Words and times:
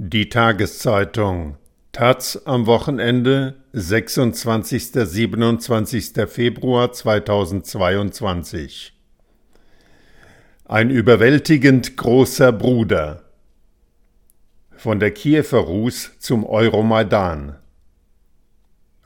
Die 0.00 0.28
Tageszeitung 0.28 1.56
Taz 1.90 2.40
am 2.44 2.66
Wochenende 2.66 3.56
26. 3.72 4.92
27. 4.92 6.12
Februar 6.28 6.92
2022 6.92 8.92
Ein 10.66 10.90
überwältigend 10.90 11.96
großer 11.96 12.52
Bruder 12.52 13.24
Von 14.76 15.00
der 15.00 15.10
Kiewer 15.10 15.58
Rus 15.58 16.12
zum 16.20 16.46
Euromaidan 16.46 17.56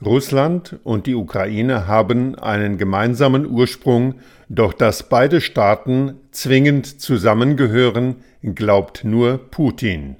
Russland 0.05 0.77
und 0.83 1.07
die 1.07 1.15
Ukraine 1.15 1.87
haben 1.87 2.35
einen 2.35 2.77
gemeinsamen 2.77 3.47
Ursprung, 3.47 4.19
doch 4.47 4.73
dass 4.73 5.09
beide 5.09 5.41
Staaten 5.41 6.19
zwingend 6.29 7.01
zusammengehören, 7.01 8.17
glaubt 8.43 9.03
nur 9.03 9.39
Putin. 9.49 10.17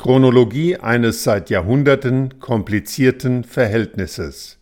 Chronologie 0.00 0.78
eines 0.78 1.24
seit 1.24 1.50
Jahrhunderten 1.50 2.40
komplizierten 2.40 3.44
Verhältnisses 3.44 4.56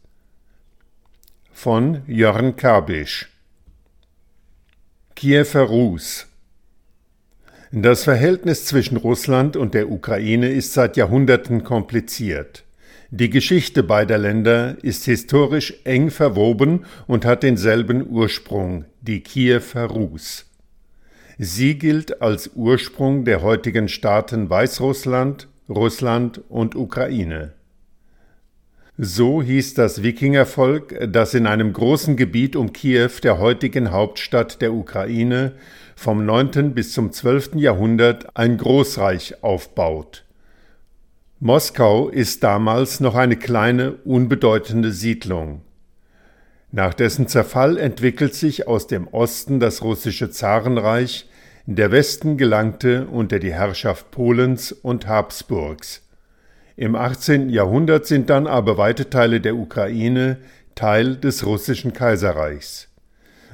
von 1.52 2.02
Jörn 2.08 2.56
Kabisch 2.56 3.28
Kiewer 5.14 5.60
Rus 5.60 6.26
Das 7.70 8.02
Verhältnis 8.02 8.64
zwischen 8.64 8.96
Russland 8.96 9.56
und 9.56 9.74
der 9.74 9.92
Ukraine 9.92 10.48
ist 10.48 10.72
seit 10.72 10.96
Jahrhunderten 10.96 11.62
kompliziert. 11.62 12.64
Die 13.10 13.30
Geschichte 13.30 13.84
beider 13.84 14.18
Länder 14.18 14.76
ist 14.82 15.04
historisch 15.04 15.72
eng 15.84 16.10
verwoben 16.10 16.84
und 17.06 17.24
hat 17.24 17.44
denselben 17.44 18.04
Ursprung, 18.08 18.86
die 19.02 19.20
Kiewer 19.20 19.84
Rus. 19.84 20.47
Sie 21.40 21.78
gilt 21.78 22.20
als 22.20 22.50
Ursprung 22.56 23.24
der 23.24 23.42
heutigen 23.42 23.86
Staaten 23.86 24.50
Weißrussland, 24.50 25.46
Russland 25.68 26.40
und 26.48 26.74
Ukraine. 26.74 27.52
So 28.96 29.40
hieß 29.40 29.74
das 29.74 30.02
Wikingervolk, 30.02 31.12
das 31.12 31.34
in 31.34 31.46
einem 31.46 31.72
großen 31.72 32.16
Gebiet 32.16 32.56
um 32.56 32.72
Kiew, 32.72 33.20
der 33.22 33.38
heutigen 33.38 33.92
Hauptstadt 33.92 34.60
der 34.60 34.72
Ukraine, 34.72 35.52
vom 35.94 36.26
9. 36.26 36.74
bis 36.74 36.92
zum 36.92 37.12
12. 37.12 37.54
Jahrhundert 37.54 38.36
ein 38.36 38.56
Großreich 38.56 39.44
aufbaut. 39.44 40.24
Moskau 41.38 42.08
ist 42.08 42.42
damals 42.42 42.98
noch 42.98 43.14
eine 43.14 43.36
kleine, 43.36 43.92
unbedeutende 44.04 44.90
Siedlung. 44.90 45.60
Nach 46.70 46.92
dessen 46.92 47.28
Zerfall 47.28 47.78
entwickelt 47.78 48.34
sich 48.34 48.68
aus 48.68 48.86
dem 48.86 49.08
Osten 49.08 49.58
das 49.58 49.82
russische 49.82 50.30
Zarenreich, 50.30 51.28
der 51.64 51.90
Westen 51.90 52.36
gelangte 52.36 53.06
unter 53.06 53.38
die 53.38 53.52
Herrschaft 53.52 54.10
Polens 54.10 54.72
und 54.72 55.06
Habsburgs. 55.06 56.02
Im 56.76 56.94
18. 56.94 57.48
Jahrhundert 57.48 58.06
sind 58.06 58.30
dann 58.30 58.46
aber 58.46 58.78
weite 58.78 59.10
Teile 59.10 59.40
der 59.40 59.56
Ukraine 59.56 60.38
Teil 60.74 61.16
des 61.16 61.44
russischen 61.44 61.92
Kaiserreichs. 61.92 62.88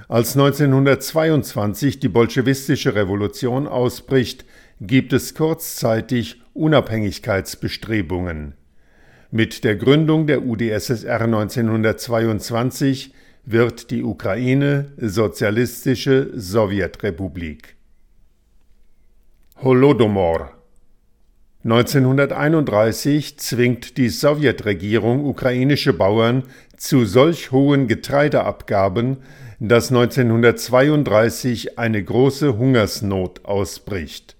Als 0.08 0.36
1922 0.36 2.00
die 2.00 2.08
bolschewistische 2.08 2.94
Revolution 2.94 3.66
ausbricht, 3.66 4.44
gibt 4.80 5.12
es 5.12 5.34
kurzzeitig 5.34 6.42
Unabhängigkeitsbestrebungen. 6.52 8.54
Mit 9.36 9.64
der 9.64 9.74
Gründung 9.74 10.28
der 10.28 10.46
UdSSR 10.46 11.22
1922 11.22 13.12
wird 13.44 13.90
die 13.90 14.04
Ukraine 14.04 14.92
Sozialistische 14.96 16.30
Sowjetrepublik. 16.36 17.74
Holodomor 19.60 20.52
1931 21.64 23.36
zwingt 23.40 23.96
die 23.96 24.08
Sowjetregierung 24.08 25.24
ukrainische 25.24 25.94
Bauern 25.94 26.44
zu 26.76 27.04
solch 27.04 27.50
hohen 27.50 27.88
Getreideabgaben, 27.88 29.16
dass 29.58 29.90
1932 29.90 31.76
eine 31.76 32.04
große 32.04 32.56
Hungersnot 32.56 33.44
ausbricht. 33.44 34.36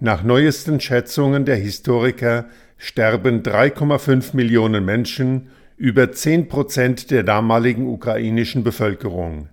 Nach 0.00 0.24
neuesten 0.24 0.80
Schätzungen 0.80 1.44
der 1.44 1.54
Historiker 1.54 2.46
sterben 2.82 3.44
3,5 3.44 4.34
Millionen 4.34 4.84
Menschen, 4.84 5.50
über 5.76 6.10
10 6.10 6.48
Prozent 6.48 7.12
der 7.12 7.22
damaligen 7.22 7.86
ukrainischen 7.86 8.64
Bevölkerung. 8.64 9.48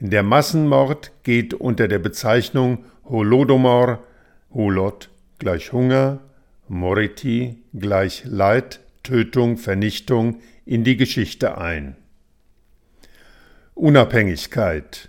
Der 0.00 0.24
Massenmord 0.24 1.12
geht 1.22 1.54
unter 1.54 1.86
der 1.86 2.00
Bezeichnung 2.00 2.84
Holodomor, 3.04 4.02
Holod 4.52 5.10
gleich 5.38 5.72
Hunger, 5.72 6.18
Moriti 6.66 7.62
gleich 7.72 8.24
Leid, 8.24 8.80
Tötung, 9.04 9.58
Vernichtung 9.58 10.40
in 10.64 10.82
die 10.82 10.96
Geschichte 10.96 11.58
ein. 11.58 11.94
Unabhängigkeit 13.74 15.08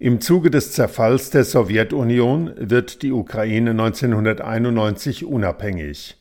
im 0.00 0.20
Zuge 0.20 0.50
des 0.50 0.72
Zerfalls 0.72 1.30
der 1.30 1.44
Sowjetunion 1.44 2.52
wird 2.56 3.02
die 3.02 3.12
Ukraine 3.12 3.70
1991 3.70 5.24
unabhängig. 5.24 6.17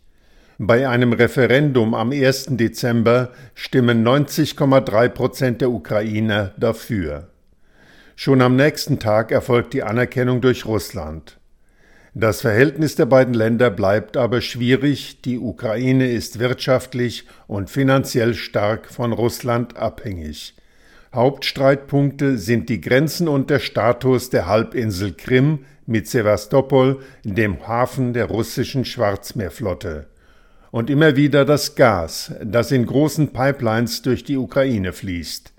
Bei 0.59 0.89
einem 0.89 1.13
Referendum 1.13 1.93
am 1.93 2.11
1. 2.11 2.47
Dezember 2.57 3.31
stimmen 3.53 4.03
90,3 4.03 5.09
Prozent 5.09 5.61
der 5.61 5.69
Ukrainer 5.69 6.51
dafür. 6.57 7.27
Schon 8.15 8.41
am 8.41 8.55
nächsten 8.55 8.97
Tag 8.97 9.31
erfolgt 9.31 9.73
die 9.73 9.83
Anerkennung 9.83 10.41
durch 10.41 10.65
Russland. 10.65 11.37
Das 12.15 12.41
Verhältnis 12.41 12.95
der 12.95 13.05
beiden 13.05 13.35
Länder 13.35 13.69
bleibt 13.69 14.17
aber 14.17 14.41
schwierig, 14.41 15.21
die 15.21 15.37
Ukraine 15.37 16.09
ist 16.09 16.39
wirtschaftlich 16.39 17.27
und 17.45 17.69
finanziell 17.69 18.33
stark 18.33 18.87
von 18.87 19.13
Russland 19.13 19.77
abhängig. 19.77 20.55
Hauptstreitpunkte 21.13 22.39
sind 22.39 22.69
die 22.69 22.81
Grenzen 22.81 23.27
und 23.27 23.51
der 23.51 23.59
Status 23.59 24.31
der 24.31 24.47
Halbinsel 24.47 25.13
Krim 25.13 25.65
mit 25.85 26.07
Sevastopol, 26.07 27.03
dem 27.23 27.67
Hafen 27.67 28.13
der 28.13 28.25
russischen 28.25 28.85
Schwarzmeerflotte. 28.85 30.07
Und 30.71 30.89
immer 30.89 31.15
wieder 31.15 31.45
das 31.45 31.75
Gas, 31.75 32.33
das 32.43 32.71
in 32.71 32.85
großen 32.85 33.29
Pipelines 33.29 34.01
durch 34.01 34.23
die 34.23 34.37
Ukraine 34.37 34.93
fließt. 34.93 35.53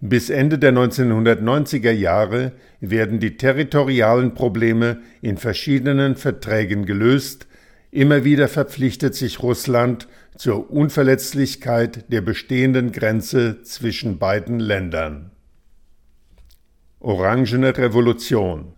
Bis 0.00 0.30
Ende 0.30 0.58
der 0.58 0.72
1990er 0.72 1.90
Jahre 1.90 2.52
werden 2.80 3.18
die 3.18 3.36
territorialen 3.36 4.34
Probleme 4.34 4.98
in 5.22 5.38
verschiedenen 5.38 6.16
Verträgen 6.16 6.84
gelöst, 6.84 7.46
immer 7.90 8.24
wieder 8.24 8.48
verpflichtet 8.48 9.14
sich 9.14 9.42
Russland 9.42 10.06
zur 10.36 10.70
Unverletzlichkeit 10.70 12.12
der 12.12 12.20
bestehenden 12.20 12.92
Grenze 12.92 13.62
zwischen 13.62 14.18
beiden 14.18 14.60
Ländern. 14.60 15.30
Orangene 17.00 17.76
Revolution 17.76 18.74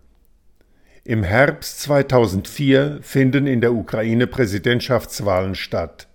Im 1.08 1.22
Herbst 1.22 1.80
2004 1.80 2.98
finden 3.00 3.46
in 3.46 3.62
der 3.62 3.72
Ukraine 3.72 4.26
Präsidentschaftswahlen 4.26 5.54
statt. 5.54 6.06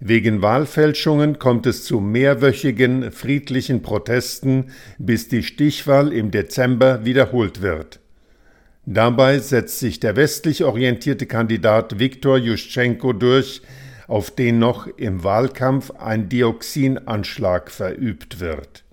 Wegen 0.00 0.40
Wahlfälschungen 0.40 1.38
kommt 1.38 1.66
es 1.66 1.84
zu 1.84 2.00
mehrwöchigen 2.00 3.12
friedlichen 3.12 3.82
Protesten, 3.82 4.70
bis 4.96 5.28
die 5.28 5.42
Stichwahl 5.42 6.14
im 6.14 6.30
Dezember 6.30 7.04
wiederholt 7.04 7.60
wird. 7.60 8.00
Dabei 8.86 9.40
setzt 9.40 9.78
sich 9.78 10.00
der 10.00 10.16
westlich 10.16 10.64
orientierte 10.64 11.26
Kandidat 11.26 11.98
Viktor 11.98 12.38
Juschenko 12.38 13.12
durch, 13.12 13.60
auf 14.08 14.30
den 14.30 14.58
noch 14.58 14.86
im 14.86 15.22
Wahlkampf 15.22 15.90
ein 15.98 16.30
Dioxinanschlag 16.30 17.70
verübt 17.70 18.40
wird. 18.40 18.84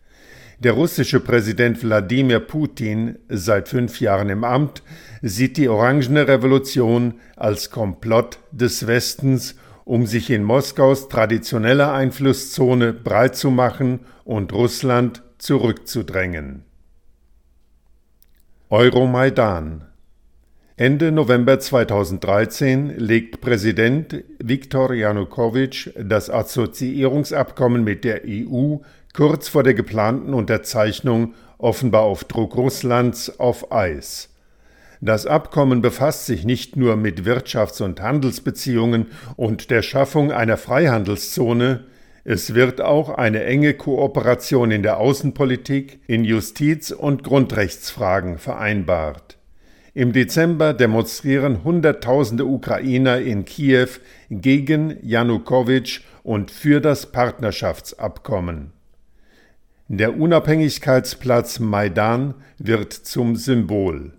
Der 0.59 0.71
russische 0.71 1.19
Präsident 1.19 1.83
Wladimir 1.83 2.39
Putin, 2.39 3.19
seit 3.29 3.69
fünf 3.69 4.01
Jahren 4.01 4.29
im 4.29 4.43
Amt, 4.43 4.81
sieht 5.21 5.57
die 5.57 5.69
Orangene 5.69 6.27
Revolution 6.27 7.15
als 7.35 7.69
Komplott 7.69 8.39
des 8.51 8.87
Westens, 8.87 9.55
um 9.85 10.07
sich 10.07 10.31
in 10.31 10.43
Moskaus 10.43 11.09
traditioneller 11.09 11.93
Einflusszone 11.93 12.91
breit 12.91 13.35
zu 13.35 13.51
machen 13.51 13.99
und 14.25 14.51
Russland 14.51 15.21
zurückzudrängen. 15.37 16.63
Euromaidan 18.71 19.85
Ende 20.79 21.11
November 21.11 21.59
2013 21.59 22.99
legt 22.99 23.41
Präsident 23.41 24.23
Viktor 24.37 24.93
Janukowitsch 24.93 25.89
das 25.99 26.29
Assoziierungsabkommen 26.29 27.83
mit 27.83 28.03
der 28.03 28.21
EU 28.27 28.75
kurz 29.11 29.47
vor 29.47 29.63
der 29.63 29.73
geplanten 29.73 30.35
Unterzeichnung 30.35 31.33
offenbar 31.57 32.03
auf 32.03 32.25
Druck 32.25 32.55
Russlands 32.55 33.39
auf 33.39 33.71
Eis. 33.71 34.29
Das 35.01 35.25
Abkommen 35.25 35.81
befasst 35.81 36.27
sich 36.27 36.45
nicht 36.45 36.75
nur 36.75 36.95
mit 36.95 37.25
Wirtschafts- 37.25 37.81
und 37.81 37.99
Handelsbeziehungen 37.99 39.07
und 39.35 39.71
der 39.71 39.81
Schaffung 39.81 40.31
einer 40.31 40.57
Freihandelszone, 40.57 41.85
es 42.23 42.53
wird 42.53 42.81
auch 42.81 43.09
eine 43.09 43.45
enge 43.45 43.73
Kooperation 43.73 44.69
in 44.69 44.83
der 44.83 44.97
Außenpolitik, 44.99 46.01
in 46.05 46.23
Justiz- 46.23 46.91
und 46.91 47.23
Grundrechtsfragen 47.23 48.37
vereinbart. 48.37 49.36
Im 49.97 50.13
Dezember 50.13 50.75
demonstrieren 50.75 51.63
Hunderttausende 51.63 52.45
Ukrainer 52.45 53.17
in 53.19 53.45
Kiew 53.45 53.87
gegen 54.29 54.95
Janukowitsch 55.01 56.01
und 56.21 56.51
für 56.51 56.81
das 56.81 57.11
Partnerschaftsabkommen. 57.11 58.73
Der 59.87 60.15
Unabhängigkeitsplatz 60.19 61.57
Maidan 61.57 62.35
wird 62.59 62.93
zum 62.93 63.35
Symbol. 63.37 64.13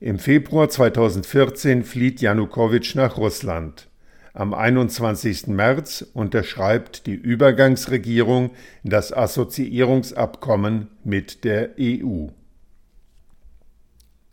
Im 0.00 0.18
Februar 0.18 0.70
2014 0.70 1.84
flieht 1.84 2.22
Janukowitsch 2.22 2.94
nach 2.94 3.18
Russland. 3.18 3.88
Am 4.32 4.54
21. 4.54 5.48
März 5.48 6.06
unterschreibt 6.14 7.06
die 7.06 7.16
Übergangsregierung 7.16 8.52
das 8.82 9.12
Assoziierungsabkommen 9.12 10.88
mit 11.04 11.44
der 11.44 11.72
EU. 11.78 12.28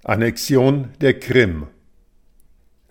Annexion 0.06 0.90
der 1.00 1.18
Krim 1.18 1.68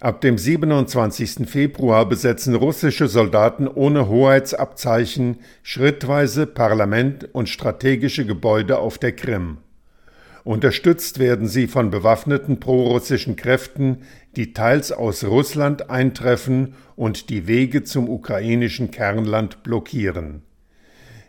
Ab 0.00 0.23
dem 0.23 0.38
27. 0.38 1.47
Februar 1.47 2.09
besetzen 2.09 2.55
russische 2.55 3.06
Soldaten 3.06 3.69
ohne 3.69 4.09
Hoheitsabzeichen 4.09 5.37
schrittweise 5.62 6.47
Parlament 6.47 7.29
und 7.35 7.50
strategische 7.50 8.25
Gebäude 8.25 8.79
auf 8.79 8.97
der 8.97 9.12
Krim. 9.12 9.59
Unterstützt 10.44 11.19
werden 11.19 11.49
sie 11.49 11.67
von 11.67 11.91
bewaffneten 11.91 12.61
prorussischen 12.61 13.37
Kräften, 13.37 14.05
die 14.35 14.55
teils 14.55 14.91
aus 14.91 15.23
Russland 15.23 15.91
eintreffen 15.91 16.76
und 16.97 17.29
die 17.29 17.47
Wege 17.47 17.85
zum 17.85 18.08
ukrainischen 18.08 18.91
Kernland 18.91 19.62
blockieren. 19.62 20.44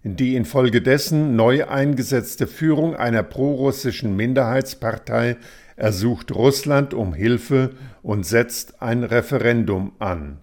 Die 0.05 0.35
infolgedessen 0.35 1.37
neu 1.37 1.65
eingesetzte 1.65 2.45
Führung 2.45 2.93
einer 2.93 3.23
prorussischen 3.23 4.17
Minderheitspartei 4.17 5.37
ersucht 5.75 6.31
Russland 6.33 6.93
um 6.93 7.13
Hilfe 7.13 7.71
und 8.01 8.25
setzt 8.25 8.81
ein 8.81 9.03
Referendum 9.03 9.93
an. 9.99 10.37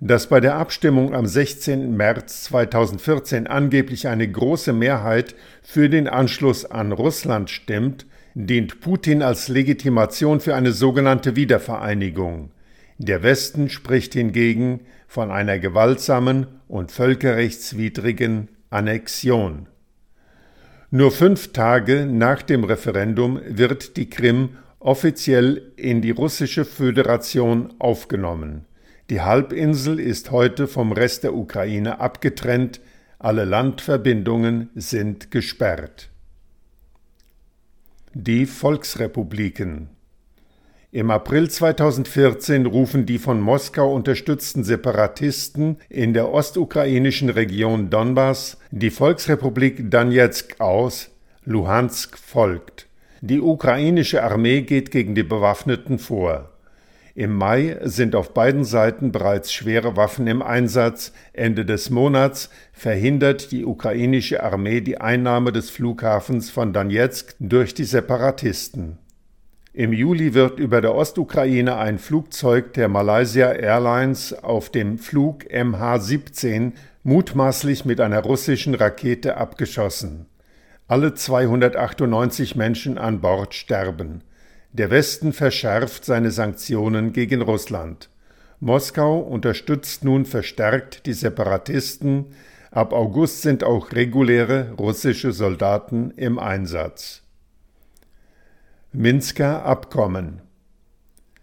Dass 0.00 0.28
bei 0.28 0.40
der 0.40 0.54
Abstimmung 0.54 1.14
am 1.14 1.26
16. 1.26 1.94
März 1.94 2.44
2014 2.44 3.46
angeblich 3.46 4.08
eine 4.08 4.26
große 4.30 4.72
Mehrheit 4.72 5.34
für 5.62 5.90
den 5.90 6.08
Anschluss 6.08 6.64
an 6.64 6.92
Russland 6.92 7.50
stimmt, 7.50 8.06
dient 8.34 8.80
Putin 8.80 9.22
als 9.22 9.48
Legitimation 9.48 10.40
für 10.40 10.54
eine 10.54 10.72
sogenannte 10.72 11.36
Wiedervereinigung. 11.36 12.50
Der 12.96 13.22
Westen 13.22 13.68
spricht 13.68 14.14
hingegen 14.14 14.80
von 15.06 15.30
einer 15.30 15.58
gewaltsamen 15.58 16.46
und 16.68 16.92
völkerrechtswidrigen 16.92 18.48
Annexion. 18.70 19.69
Nur 20.92 21.12
fünf 21.12 21.52
Tage 21.52 22.04
nach 22.04 22.42
dem 22.42 22.64
Referendum 22.64 23.40
wird 23.46 23.96
die 23.96 24.10
Krim 24.10 24.56
offiziell 24.80 25.72
in 25.76 26.02
die 26.02 26.10
russische 26.10 26.64
Föderation 26.64 27.72
aufgenommen. 27.78 28.64
Die 29.08 29.20
Halbinsel 29.20 30.00
ist 30.00 30.32
heute 30.32 30.66
vom 30.66 30.90
Rest 30.90 31.22
der 31.22 31.34
Ukraine 31.34 32.00
abgetrennt, 32.00 32.80
alle 33.20 33.44
Landverbindungen 33.44 34.70
sind 34.74 35.30
gesperrt. 35.30 36.10
Die 38.12 38.46
Volksrepubliken 38.46 39.90
im 40.92 41.12
April 41.12 41.48
2014 41.48 42.66
rufen 42.66 43.06
die 43.06 43.18
von 43.18 43.40
Moskau 43.40 43.94
unterstützten 43.94 44.64
Separatisten 44.64 45.76
in 45.88 46.14
der 46.14 46.32
ostukrainischen 46.32 47.28
Region 47.28 47.90
Donbass 47.90 48.58
die 48.72 48.90
Volksrepublik 48.90 49.88
Donetsk 49.88 50.60
aus, 50.60 51.10
Luhansk 51.44 52.18
folgt. 52.18 52.88
Die 53.20 53.40
ukrainische 53.40 54.24
Armee 54.24 54.62
geht 54.62 54.90
gegen 54.90 55.14
die 55.14 55.22
Bewaffneten 55.22 56.00
vor. 56.00 56.50
Im 57.14 57.36
Mai 57.36 57.78
sind 57.84 58.16
auf 58.16 58.34
beiden 58.34 58.64
Seiten 58.64 59.12
bereits 59.12 59.52
schwere 59.52 59.96
Waffen 59.96 60.26
im 60.26 60.42
Einsatz. 60.42 61.12
Ende 61.32 61.64
des 61.64 61.90
Monats 61.90 62.50
verhindert 62.72 63.52
die 63.52 63.64
ukrainische 63.64 64.42
Armee 64.42 64.80
die 64.80 65.00
Einnahme 65.00 65.52
des 65.52 65.70
Flughafens 65.70 66.50
von 66.50 66.72
Donetsk 66.72 67.36
durch 67.38 67.74
die 67.74 67.84
Separatisten. 67.84 68.98
Im 69.72 69.92
Juli 69.92 70.34
wird 70.34 70.58
über 70.58 70.80
der 70.80 70.96
Ostukraine 70.96 71.76
ein 71.76 72.00
Flugzeug 72.00 72.72
der 72.72 72.88
Malaysia 72.88 73.52
Airlines 73.52 74.32
auf 74.32 74.68
dem 74.70 74.98
Flug 74.98 75.44
MH17 75.44 76.72
mutmaßlich 77.04 77.84
mit 77.84 78.00
einer 78.00 78.20
russischen 78.20 78.74
Rakete 78.74 79.36
abgeschossen. 79.36 80.26
Alle 80.88 81.14
298 81.14 82.56
Menschen 82.56 82.98
an 82.98 83.20
Bord 83.20 83.54
sterben. 83.54 84.24
Der 84.72 84.90
Westen 84.90 85.32
verschärft 85.32 86.04
seine 86.04 86.32
Sanktionen 86.32 87.12
gegen 87.12 87.40
Russland. 87.40 88.10
Moskau 88.58 89.20
unterstützt 89.20 90.02
nun 90.02 90.24
verstärkt 90.24 91.06
die 91.06 91.12
Separatisten. 91.12 92.26
Ab 92.72 92.92
August 92.92 93.42
sind 93.42 93.62
auch 93.62 93.92
reguläre 93.92 94.72
russische 94.76 95.30
Soldaten 95.30 96.10
im 96.16 96.40
Einsatz. 96.40 97.22
Minsker 98.92 99.64
Abkommen 99.64 100.42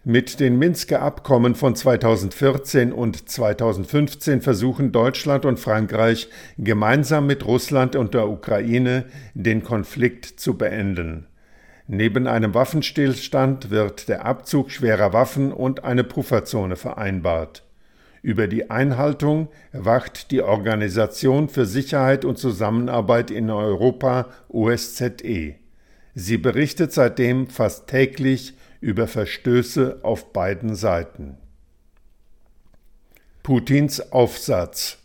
Mit 0.03 0.41
den 0.41 0.59
Minsker 0.59 1.01
Abkommen 1.01 1.55
von 1.55 1.77
2014 1.77 2.91
und 2.91 3.29
2015 3.29 4.41
versuchen 4.41 4.91
Deutschland 4.91 5.45
und 5.45 5.57
Frankreich 5.57 6.27
gemeinsam 6.57 7.25
mit 7.25 7.45
Russland 7.45 7.95
und 7.95 8.13
der 8.13 8.27
Ukraine 8.27 9.05
den 9.33 9.63
Konflikt 9.63 10.25
zu 10.25 10.57
beenden. 10.57 11.27
Neben 11.88 12.27
einem 12.27 12.53
Waffenstillstand 12.53 13.69
wird 13.69 14.09
der 14.09 14.25
Abzug 14.25 14.69
schwerer 14.69 15.13
Waffen 15.13 15.53
und 15.53 15.85
eine 15.85 16.03
Pufferzone 16.03 16.75
vereinbart. 16.75 17.63
Über 18.21 18.47
die 18.47 18.69
Einhaltung 18.69 19.47
wacht 19.71 20.31
die 20.31 20.41
Organisation 20.41 21.47
für 21.47 21.65
Sicherheit 21.65 22.25
und 22.25 22.38
Zusammenarbeit 22.38 23.31
in 23.31 23.49
Europa 23.49 24.27
OSZE. 24.49 25.55
Sie 26.19 26.39
berichtet 26.39 26.91
seitdem 26.93 27.45
fast 27.45 27.85
täglich 27.85 28.55
über 28.81 29.05
Verstöße 29.07 29.99
auf 30.01 30.33
beiden 30.33 30.73
Seiten. 30.73 31.37
Putins 33.43 34.11
Aufsatz 34.11 34.97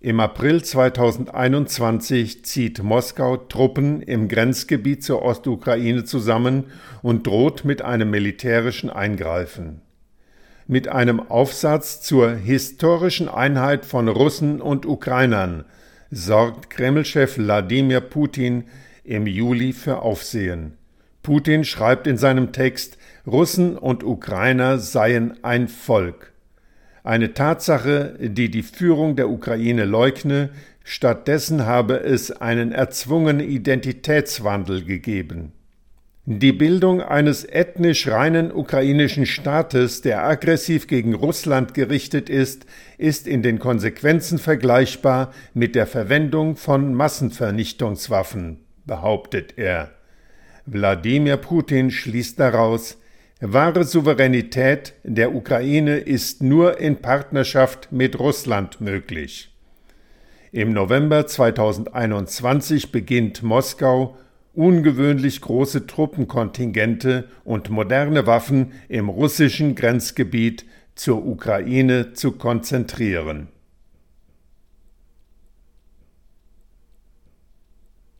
Im 0.00 0.18
April 0.18 0.64
2021 0.64 2.44
zieht 2.44 2.82
Moskau 2.82 3.36
Truppen 3.36 4.02
im 4.02 4.26
Grenzgebiet 4.26 5.04
zur 5.04 5.22
Ostukraine 5.22 6.02
zusammen 6.02 6.64
und 7.00 7.28
droht 7.28 7.64
mit 7.64 7.82
einem 7.82 8.10
militärischen 8.10 8.90
Eingreifen. 8.90 9.82
Mit 10.66 10.88
einem 10.88 11.20
Aufsatz 11.20 12.02
zur 12.02 12.34
historischen 12.34 13.28
Einheit 13.28 13.86
von 13.86 14.08
Russen 14.08 14.60
und 14.60 14.84
Ukrainern 14.84 15.64
sorgt 16.10 16.70
Kremlchef 16.70 17.38
Wladimir 17.38 18.00
Putin 18.00 18.64
im 19.08 19.26
Juli 19.26 19.72
für 19.72 20.02
Aufsehen. 20.02 20.74
Putin 21.22 21.64
schreibt 21.64 22.06
in 22.06 22.18
seinem 22.18 22.52
Text, 22.52 22.98
Russen 23.26 23.76
und 23.76 24.04
Ukrainer 24.04 24.78
seien 24.78 25.42
ein 25.42 25.68
Volk. 25.68 26.32
Eine 27.04 27.32
Tatsache, 27.32 28.16
die 28.20 28.50
die 28.50 28.62
Führung 28.62 29.16
der 29.16 29.30
Ukraine 29.30 29.84
leugne, 29.84 30.50
stattdessen 30.84 31.64
habe 31.64 32.00
es 32.00 32.30
einen 32.30 32.72
erzwungenen 32.72 33.40
Identitätswandel 33.40 34.84
gegeben. 34.84 35.52
Die 36.26 36.52
Bildung 36.52 37.00
eines 37.00 37.46
ethnisch 37.48 38.06
reinen 38.08 38.52
ukrainischen 38.52 39.24
Staates, 39.24 40.02
der 40.02 40.26
aggressiv 40.26 40.86
gegen 40.86 41.14
Russland 41.14 41.72
gerichtet 41.72 42.28
ist, 42.28 42.66
ist 42.98 43.26
in 43.26 43.42
den 43.42 43.58
Konsequenzen 43.58 44.38
vergleichbar 44.38 45.32
mit 45.54 45.74
der 45.74 45.86
Verwendung 45.86 46.56
von 46.56 46.92
Massenvernichtungswaffen 46.92 48.67
behauptet 48.88 49.56
er. 49.56 49.92
Wladimir 50.66 51.36
Putin 51.36 51.92
schließt 51.92 52.40
daraus, 52.40 52.98
wahre 53.40 53.84
Souveränität 53.84 54.94
der 55.04 55.32
Ukraine 55.32 55.98
ist 55.98 56.42
nur 56.42 56.80
in 56.80 56.96
Partnerschaft 56.96 57.92
mit 57.92 58.18
Russland 58.18 58.80
möglich. 58.80 59.54
Im 60.50 60.72
November 60.72 61.28
2021 61.28 62.90
beginnt 62.90 63.44
Moskau, 63.44 64.16
ungewöhnlich 64.54 65.40
große 65.40 65.86
Truppenkontingente 65.86 67.28
und 67.44 67.70
moderne 67.70 68.26
Waffen 68.26 68.72
im 68.88 69.08
russischen 69.08 69.76
Grenzgebiet 69.76 70.64
zur 70.96 71.24
Ukraine 71.24 72.12
zu 72.14 72.32
konzentrieren 72.32 73.48